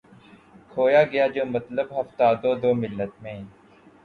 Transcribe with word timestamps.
کھویا 0.71 1.01
گیا 1.11 1.25
جو 1.35 1.43
مطلب 1.47 1.87
ہفتاد 1.97 2.39
و 2.45 2.51
دو 2.61 2.69
ملت 2.81 3.11
میں 3.23 3.39